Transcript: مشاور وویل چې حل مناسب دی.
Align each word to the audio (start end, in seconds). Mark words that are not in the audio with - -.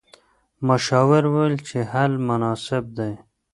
مشاور 0.67 1.23
وویل 1.27 1.55
چې 1.67 1.77
حل 1.91 2.11
مناسب 2.27 2.83
دی. 2.97 3.13